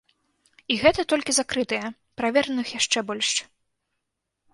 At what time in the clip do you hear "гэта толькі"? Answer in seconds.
0.83-1.35